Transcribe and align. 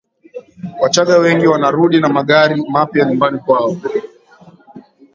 wachaga 0.81 1.17
wengi 1.17 1.47
wanarudi 1.47 1.99
na 1.99 2.09
magari 2.09 2.63
mapya 2.71 3.05
nyumbani 3.05 3.39
kwao 3.39 3.77